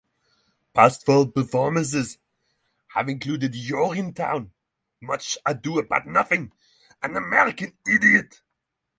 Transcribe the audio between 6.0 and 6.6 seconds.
Nothing